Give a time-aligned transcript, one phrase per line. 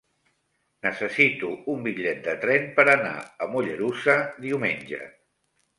[0.87, 3.15] Necessito un bitllet de tren per anar
[3.47, 5.07] a Mollerussa diumenge.